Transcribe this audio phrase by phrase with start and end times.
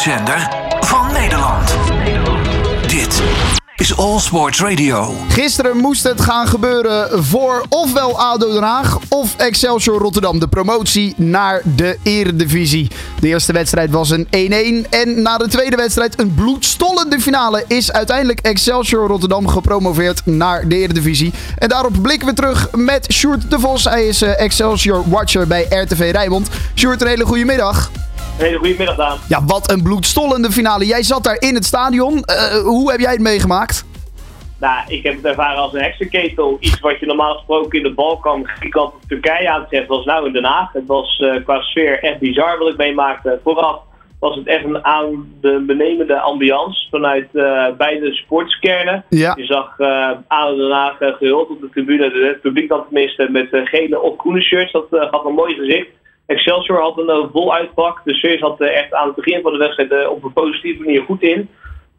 [0.00, 0.48] sportzender
[0.80, 1.76] van Nederland.
[2.86, 3.22] Dit
[3.76, 5.14] is All Sports Radio.
[5.28, 10.38] Gisteren moest het gaan gebeuren voor ofwel ADO Den Haag of Excelsior Rotterdam.
[10.38, 12.90] De promotie naar de Eredivisie.
[13.20, 14.26] De eerste wedstrijd was een
[14.86, 20.68] 1-1 en na de tweede wedstrijd een bloedstollende finale is uiteindelijk Excelsior Rotterdam gepromoveerd naar
[20.68, 21.32] de Eredivisie.
[21.58, 23.84] En daarop blikken we terug met Sjoerd de Vos.
[23.84, 26.48] Hij is eh, Excelsior Watcher bij RTV Rijnmond.
[26.74, 27.90] Sjoerd, een hele goede middag.
[28.40, 29.18] Hele goede middag, Daan.
[29.28, 30.86] Ja, wat een bloedstollende finale.
[30.86, 32.22] Jij zat daar in het stadion.
[32.22, 33.84] Eh, hoe heb jij het meegemaakt?
[34.60, 36.56] Nou, ik heb het ervaren als een heksenketel.
[36.60, 40.32] Iets wat je normaal gesproken in de Balkan, Griekenland of Turkije aantreft, was nou in
[40.32, 40.72] Den Haag.
[40.72, 43.40] Het was uh, qua sfeer echt bizar wat ik meemaakte.
[43.44, 43.80] Vooraf
[44.20, 49.04] was het echt een aan de benemende ambiance vanuit uh, beide sportskernen.
[49.08, 49.32] Ja.
[49.36, 53.48] Je zag uh, aan Den Haag gehuld op de tribune, het publiek dan tenminste, met
[53.50, 54.72] gele of groene shirts.
[54.72, 55.88] Dat had een mooi gezicht.
[56.30, 58.00] Excelsior had een vol uitpak.
[58.04, 61.22] De sfeer zat echt aan het begin van de wedstrijd op een positieve manier goed
[61.22, 61.48] in.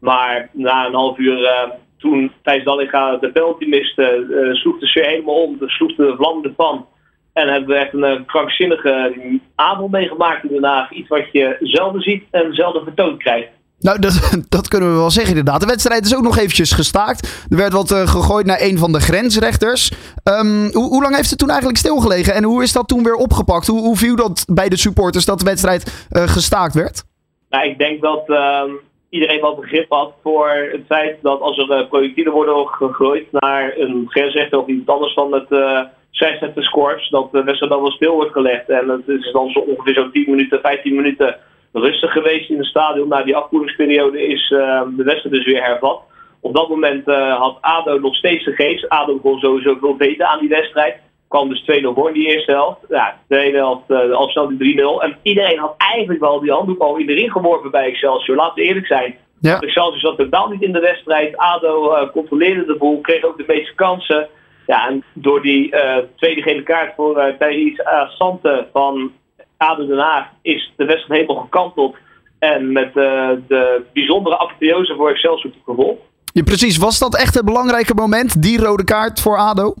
[0.00, 5.42] Maar na een half uur toen Thijs Dallinga de penalty miste, sloeg de sfeer helemaal
[5.42, 5.58] om.
[5.58, 6.86] Dus sloeg de vlam ervan.
[7.32, 9.12] En hebben we echt een krankzinnige
[9.54, 10.92] avond meegemaakt in Den Haag.
[10.92, 13.50] Iets wat je zelden ziet en zelden vertoond krijgt.
[13.82, 14.14] Nou, dat,
[14.56, 15.60] dat, kunnen we wel zeggen inderdaad.
[15.60, 17.46] De wedstrijd is ook nog eventjes gestaakt.
[17.50, 19.90] Er werd wat uh, gegooid naar een van de grensrechters.
[20.24, 22.34] Um, hoe, hoe, lang heeft het toen eigenlijk stilgelegen?
[22.34, 23.66] En hoe is dat toen weer opgepakt?
[23.66, 27.04] Hoe, hoe viel dat bij de supporters dat de wedstrijd gestaakt werd?
[27.50, 28.70] Nou, ik denk dat ehm,
[29.12, 33.72] iedereen wel begrip had voor het feit dat als er uh, projectielen worden gegooid naar
[33.76, 35.80] een grensrechter of iets anders van het uh,
[36.10, 38.68] scheidsrechterskorps, dat de wedstrijd dan wel stil wordt gelegd.
[38.68, 41.36] En het is dan zo ongeveer zo'n 10 minuten, 15 minuten
[41.72, 43.08] rustig geweest in het stadion.
[43.08, 46.00] Na die afkoelingsperiode is uh, de wedstrijd dus weer hervat.
[46.40, 48.88] Op dat moment uh, had ADO nog steeds de geest.
[48.88, 51.00] ADO kon sowieso veel beter aan die wedstrijd
[51.32, 51.64] kwam dus 2-0
[51.94, 52.80] voor in die eerste helft.
[52.88, 55.02] Ja, de tweede helft uh, al snel die 3-0.
[55.02, 58.36] En iedereen had eigenlijk wel die handdoek al in de ring geworpen bij Excelsior.
[58.36, 59.16] Laten we eerlijk zijn.
[59.40, 59.60] Ja.
[59.60, 61.36] Excelsior zat totaal niet in de wedstrijd.
[61.36, 64.28] ADO uh, controleerde de boel, kreeg ook de meeste kansen.
[64.66, 69.12] Ja, en door die uh, tweede gele kaart voor uh, Thijs Sante van
[69.62, 71.96] ADO Den Haag is de wedstrijd helemaal gekanteld.
[72.38, 75.98] En met de bijzondere apotheose voor Excelsior te gevolg.
[76.32, 76.76] Ja, precies.
[76.76, 79.74] Was dat echt het belangrijke moment, die rode kaart voor ADO?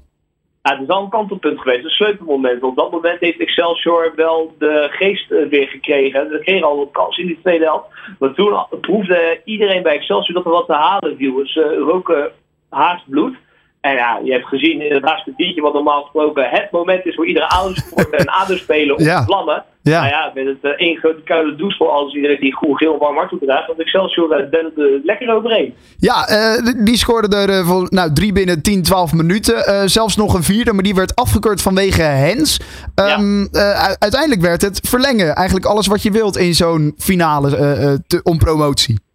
[0.62, 2.62] Ja, het is al een kantelpunt geweest, een sleutelmoment.
[2.62, 6.28] Op dat moment heeft Excelsior wel de geest weer gekregen.
[6.30, 7.86] Ze kregen al wat kans in die tweede helft.
[8.18, 11.46] Maar toen proefde iedereen bij Excelsior dat er wat te halen viel.
[11.46, 12.30] Ze roken
[12.68, 13.36] haast bloed.
[13.82, 17.26] En ja, je hebt gezien in het laatste wat normaal gesproken het moment is voor
[17.26, 19.64] iedere ADO-supporter en ADO-speler om te vlammen.
[19.82, 20.00] Ja.
[20.00, 23.16] Nou ja, met het uh, één grote koude douche voor alles iedereen die groen-geel warm
[23.16, 23.66] hart draagt.
[23.66, 25.74] Want Excelsior uh, bent er lekker overheen.
[25.98, 29.90] Ja, uh, die scoorde er uh, voor, nou, drie binnen 10, 12 minuten.
[29.90, 32.60] Zelfs nog een vierde, maar die werd afgekeurd vanwege Hens.
[32.94, 33.96] Um, ja.
[33.98, 35.34] uiteindelijk werd het verlengen.
[35.34, 37.50] Eigenlijk alles wat je wilt in zo'n finale
[38.06, 39.10] te, om promotie.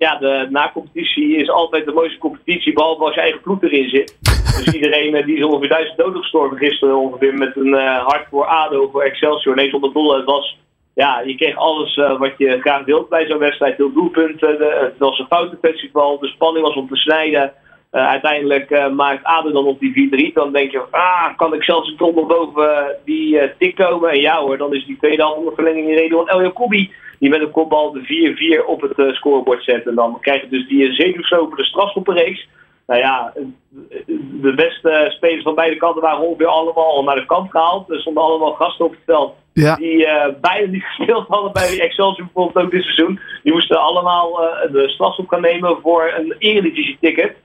[0.00, 4.18] Ja, de na-competitie is altijd de mooiste competitie, behalve als je eigen ploeg erin zit.
[4.64, 8.88] dus iedereen die is ongeveer duizend doden gestorven gisteren ongeveer met een hart voor ADO,
[8.92, 9.54] voor Excelsior.
[9.54, 10.16] Nee, zonder doel.
[10.16, 10.56] Het was
[10.94, 13.76] ja, je kreeg alles uh, wat je graag wilt bij zo'n wedstrijd.
[13.76, 17.52] Veel doelpunten, de, het was een foutenfestival, de spanning was om te snijden.
[17.92, 20.32] Uh, uiteindelijk uh, maakt Aden dan op die 4-3.
[20.32, 21.60] Dan denk je, ah, kan
[21.96, 24.10] toch nog boven die tik komen?
[24.10, 26.90] En ja hoor, dan is die tweede halve verlenging in reden van El Jacoubi.
[27.20, 29.86] Die met een kopbal de 4-4 op het scorebord zet.
[29.86, 32.48] En dan krijg je dus die zenuwslopende strafschoppenreeks.
[32.86, 33.32] Nou ja,
[34.40, 37.90] de beste spelers van beide kanten waren ongeveer allemaal naar de kant gehaald.
[37.90, 39.76] Er stonden allemaal gasten op het veld ja.
[39.76, 43.20] die uh, bijna niet gespeeld hadden bij Excelsior bijvoorbeeld ook dit seizoen.
[43.42, 47.36] Die moesten allemaal uh, de strafschop gaan nemen voor een Eredivisie ticket.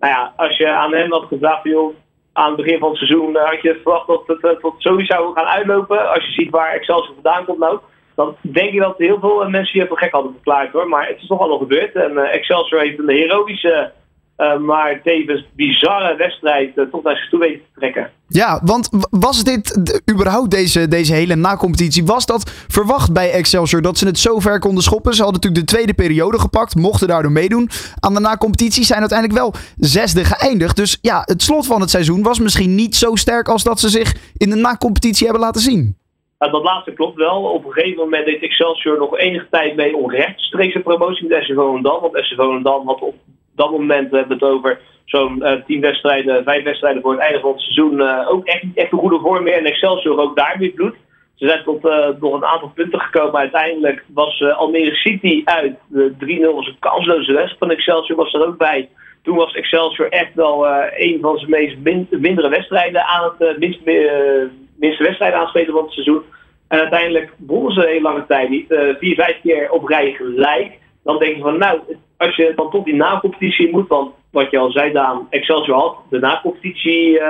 [0.00, 1.94] Nou ja, als je aan hen had gevraagd, joh,
[2.32, 5.46] aan het begin van het seizoen had je verwacht dat het tot sowieso zou gaan
[5.46, 6.10] uitlopen.
[6.14, 7.78] Als je ziet waar Excelsior vandaan komt nou.
[8.18, 10.88] Dan denk je dat heel veel mensen je voor gek hadden verklaard hoor.
[10.88, 11.94] Maar het is toch allemaal gebeurd.
[11.94, 13.92] En Excelsior heeft een heroïsche
[14.38, 18.10] uh, maar tevens bizarre wedstrijd tot naar zich toe weten te trekken.
[18.28, 23.98] Ja, want was dit überhaupt deze, deze hele na-competitie, was dat verwacht bij Excelsior dat
[23.98, 25.14] ze het zo ver konden schoppen?
[25.14, 27.68] Ze hadden natuurlijk de tweede periode gepakt, mochten daardoor meedoen.
[28.00, 30.76] Aan de na-competitie zijn uiteindelijk wel zesde geëindigd.
[30.76, 33.88] Dus ja, het slot van het seizoen was misschien niet zo sterk als dat ze
[33.88, 35.96] zich in de na-competitie hebben laten zien.
[36.38, 37.42] Ja, dat laatste klopt wel.
[37.42, 41.54] Op een gegeven moment deed Excelsior nog enige tijd mee om rechtstreeks promotie met SC
[41.54, 42.00] Volendam.
[42.00, 43.14] Want SC Volendam had op
[43.54, 47.40] dat moment we hebben het over zo'n uh, tien wedstrijden, vijf wedstrijden voor het einde
[47.40, 47.98] van het seizoen.
[48.00, 49.58] Uh, ook echt echt een goede vorm meer.
[49.58, 50.94] En Excelsior ook daar weer bloed.
[51.34, 51.82] Ze zijn tot
[52.20, 53.32] nog een aantal punten gekomen.
[53.32, 55.76] Maar uiteindelijk was Almere City uit.
[55.86, 56.12] De
[56.50, 58.88] 3-0 was een kansloze wedstrijd van Excelsior was er ook bij.
[59.22, 64.50] Toen was Excelsior echt wel een van zijn meest min mindere wedstrijden aan het minste,
[64.78, 66.22] minste wedstrijden aanspelen van het seizoen.
[66.68, 68.70] En uiteindelijk wonnen ze een hele lange tijd niet.
[68.70, 70.78] Uh, vier, vijf keer op rij gelijk.
[71.04, 71.80] Dan denk je van, nou,
[72.16, 75.96] als je dan tot die na-competitie moet, want wat je al zei, Daan, Excelsior had
[76.10, 77.20] de na-competitie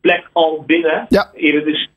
[0.00, 1.06] plek al binnen.
[1.08, 1.30] Ja.
[1.34, 1.88] Eerder dus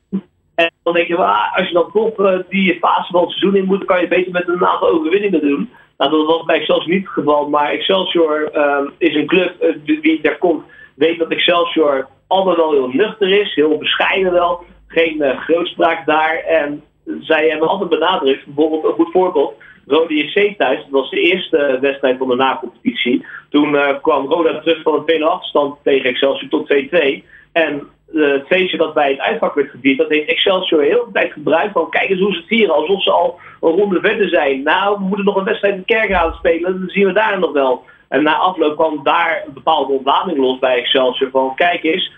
[0.54, 3.56] en dan denk je, ah, als je dan toch uh, die fase van het seizoen
[3.56, 5.70] in moet, dan kan je beter met een aantal overwinningen doen.
[5.98, 10.22] Nou, dat was bij Excelsior niet het geval, maar Excelsior uh, is een club die
[10.22, 10.64] daar komt,
[10.94, 16.36] weet dat Excelsior altijd wel heel nuchter is, heel bescheiden wel, geen uh, grootspraak daar.
[16.36, 16.82] En
[17.20, 19.54] zij hebben altijd benadrukt, bijvoorbeeld een goed voorbeeld,
[19.86, 23.26] Rode JC thuis, dat was de eerste wedstrijd van de na-competitie.
[23.50, 27.22] Toen kwam Roda terug van een 2-0 achterstand tegen Excelsior tot 2-2.
[27.52, 31.32] En het feestje dat bij het uitvak werd gevierd, dat heeft Excelsior heel de tijd
[31.32, 34.62] gebruikt van kijk eens hoe ze het vieren, alsof ze al een ronde verder zijn.
[34.62, 37.82] Nou, we moeten nog een wedstrijd in Kerkrade spelen, dan zien we daar nog wel.
[38.08, 42.12] En na afloop kwam daar een bepaalde ontlading los bij Excelsior van kijk eens,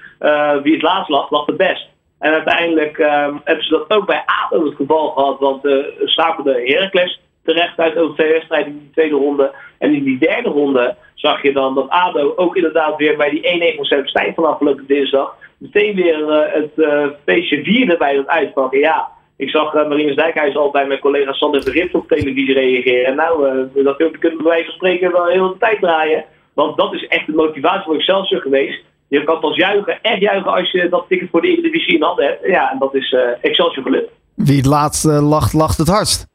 [0.62, 1.88] wie het laatst lag, lag het best.
[2.18, 6.62] En uiteindelijk uh, hebben ze dat ook bij ADO het geval gehad, want uh, schakelde
[6.64, 9.54] Heracles terecht uit over twee wedstrijden in die tweede ronde.
[9.78, 13.72] En in die derde ronde zag je dan dat ADO ook inderdaad weer bij die
[13.74, 18.26] 1-1 van Stijn van afgelopen dinsdag meteen weer uh, het uh, feestje vierde bij het
[18.26, 18.78] uitpakken.
[18.78, 23.06] Ja, ik zag uh, Marinus Dijkhuis al bij mijn collega Sander Verrips op televisie reageren.
[23.06, 26.24] En nou, dat kunnen we bij wijze van spreken wel heel de tijd draaien.
[26.54, 28.82] Want dat is echt de motivatie voor Excelsior geweest.
[29.18, 32.24] Je kan pas juichen, echt juichen als je dat ticket voor de Eredivisie in handen
[32.24, 32.46] hebt.
[32.46, 34.10] Ja, en dat is Excelsior gelukt.
[34.34, 36.26] Wie het laatst lacht, lacht het hardst.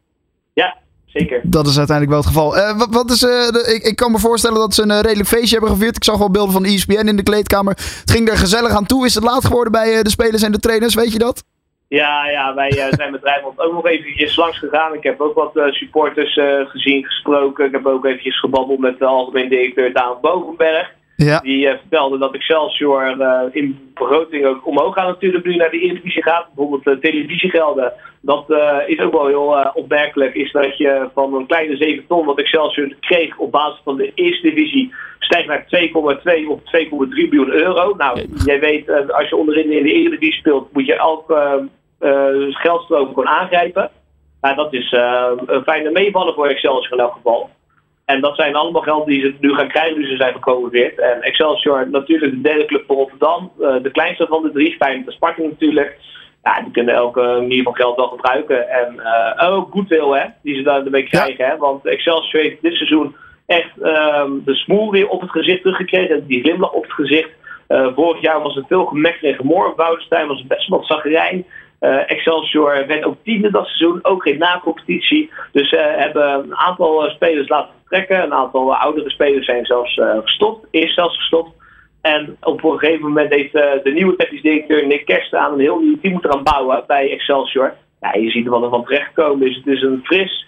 [0.53, 0.75] Ja,
[1.13, 1.41] Zeker.
[1.43, 2.57] Dat is uiteindelijk wel het geval.
[2.57, 5.27] Uh, wat, wat, is, uh, ik, ik, kan me voorstellen dat ze een uh, redelijk
[5.27, 5.95] feestje hebben gevierd.
[5.95, 7.73] Ik zag wel beelden van ESPN in de kleedkamer.
[7.75, 9.05] Het ging er gezellig aan toe.
[9.05, 10.95] Is het laat geworden bij de spelers en de trainers?
[10.95, 11.43] Weet je dat?
[11.87, 14.93] Ja, ja wij zijn met Rijnmond ook nog eventjes langs gegaan.
[14.93, 16.39] Ik heb ook wat supporters
[16.69, 17.65] gezien, gesproken.
[17.65, 20.91] Ik heb ook eventjes gebabbeld met de algemeen directeur Daan Bovenberg.
[21.25, 21.39] Ja.
[21.39, 25.79] Die uh, vertelde dat Excelsior uh, in begroting ook omhoog gaat natuurlijk nu naar de
[25.79, 26.45] Eredivisie gaat.
[26.55, 27.93] Bijvoorbeeld uh, televisiegelden.
[28.21, 28.45] Dat
[28.87, 30.35] is ook wel heel opmerkelijk.
[30.35, 34.11] Is dat je van een kleine 7 ton wat Excelsior kreeg op basis van de
[34.15, 37.95] eerste divisie stijgt naar 2,2 of 2,3 miljoen euro.
[37.97, 41.67] Nou, jij weet, als je onderin in de Eredivisie speelt, moet je elke
[42.49, 43.91] geldstroom gewoon aangrijpen.
[44.41, 44.91] Nou, dat is
[45.45, 47.49] een fijne meevallen voor Excelsior in elk geval.
[48.09, 50.99] En dat zijn allemaal geld die ze nu gaan krijgen nu ze zijn gepromoveerd.
[50.99, 53.51] En Excelsior natuurlijk de derde club van Rotterdam.
[53.59, 54.75] Uh, de kleinste van de drie.
[54.75, 55.97] Feyenoord de Sparta natuurlijk.
[56.43, 58.69] Ja, die kunnen elke manier van geld wel gebruiken.
[58.69, 58.93] En
[59.39, 61.45] uh, ook goedwil hè, die ze daarmee krijgen.
[61.45, 61.51] Ja.
[61.51, 61.57] Hè?
[61.57, 63.15] Want Excelsior heeft dit seizoen
[63.45, 66.27] echt uh, de smoel weer op het gezicht teruggekregen.
[66.27, 67.29] Die glimlach op het gezicht.
[67.67, 69.75] Uh, vorig jaar was het veel gemekker en gemor.
[69.75, 71.45] Boudestein was best wel zagrijn.
[71.79, 75.29] Uh, Excelsior werd ook tiende dat seizoen, ook geen na-competitie.
[75.51, 80.17] Dus ze uh, hebben een aantal spelers laten Een aantal oudere spelers zijn zelfs uh,
[80.23, 81.51] gestopt, is zelfs gestopt.
[82.01, 85.79] En op een gegeven moment heeft de nieuwe technisch directeur Nick Kerst aan een heel
[85.79, 87.73] nieuw team moeten gaan bouwen bij Excelsior.
[88.01, 89.55] Ja, je ziet er wat er van terechtkomen is.
[89.55, 90.47] Het is een fris,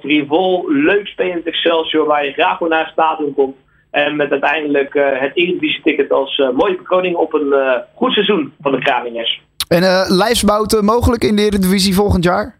[0.00, 3.56] frivol, leuk spelend Excelsior waar je graag voor naar het stadion komt.
[3.90, 9.40] En met uiteindelijk het Eredivisie-ticket als mooie bekroning op een goed seizoen van de Kramingers.
[9.68, 12.59] En uh, mogelijk in de Eredivisie volgend jaar?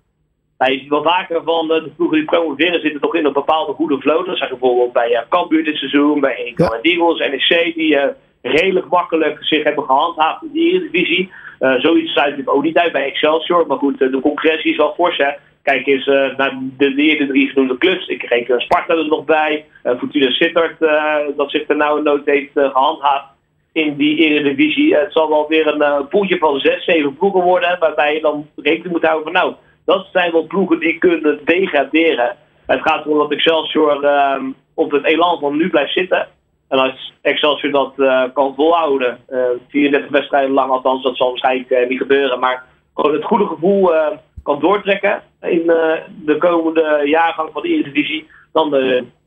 [0.61, 3.73] Nou, je ziet wel vaker van de ploegen die promoveren zitten toch in een bepaalde
[3.73, 4.27] goede flow.
[4.27, 6.79] Dat zijn bijvoorbeeld bij uh, Cambuur dit seizoen, bij Eco ja.
[6.83, 8.05] Eagles, NEC, die uh,
[8.43, 11.33] redelijk makkelijk zich hebben gehandhaafd in de Eredivisie.
[11.61, 13.67] Uh, zoiets sluit ik ook niet uit bij Excelsior.
[13.67, 15.31] Maar goed, de concurrentie is wel fors hè.
[15.63, 18.07] Kijk eens uh, naar de, de eerder drie genoemde clubs.
[18.07, 19.65] Ik reken Sparta er nog bij.
[19.83, 20.79] Fortuna Sittard,
[21.37, 23.27] dat zich er nou een nood heeft gehandhaafd
[23.73, 24.97] in die Eredivisie.
[24.97, 27.77] Het zal wel weer een poeltje van zes, zeven ploegen worden.
[27.79, 29.55] Waarbij je dan rekening moet houden van nou,
[29.91, 32.37] dat zijn wel ploegen die kunnen degraderen.
[32.67, 34.43] Het gaat erom dat Excelsior uh,
[34.75, 36.29] op het elan van nu blijft zitten.
[36.69, 39.19] En als Excelsior dat uh, kan volhouden,
[39.69, 42.39] 34 wedstrijden lang althans, dat zal waarschijnlijk niet gebeuren.
[42.39, 43.93] Maar gewoon het goede gevoel
[44.43, 45.67] kan doortrekken in
[46.25, 48.27] de komende jaargang van de Eredivisie.
[48.53, 48.75] Dan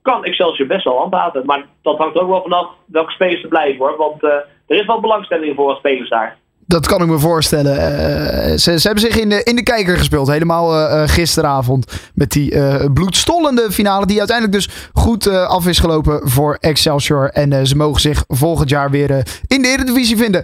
[0.01, 1.45] kan Excelsior best wel handhaven.
[1.45, 3.97] Maar dat hangt ook wel vanaf welke spelers er blijven hoor.
[3.97, 4.31] Want uh,
[4.67, 6.37] er is wel belangstelling voor wat spelers daar.
[6.67, 7.75] Dat kan ik me voorstellen.
[7.75, 10.27] Uh, ze, ze, hebben zich in de, in de kijker gespeeld.
[10.27, 12.11] Helemaal uh, gisteravond.
[12.13, 12.53] Met die
[12.91, 14.05] bloedstollende finale.
[14.05, 17.29] Die uiteindelijk dus goed af is gelopen voor Excelsior.
[17.29, 20.43] En ze mogen zich volgend jaar weer in de Eredivisie vinden.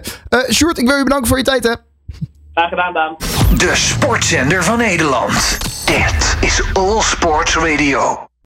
[0.50, 1.74] Sjoerd, ik wil je bedanken voor je tijd hè.
[2.54, 3.16] Graag gedaan Daan.
[3.58, 5.58] De sportzender van Nederland.
[5.86, 8.29] Dit is All Sports Radio.